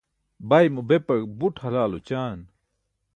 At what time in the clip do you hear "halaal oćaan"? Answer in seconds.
1.61-2.39